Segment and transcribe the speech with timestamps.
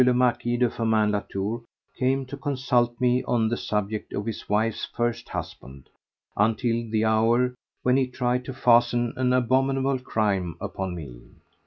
[0.03, 1.61] le Marquis de Firmin Latour
[1.95, 5.87] came to consult me on the subject of his wife's first husband,
[6.35, 11.21] until the hour when he tried to fasten an abominable crime upon me.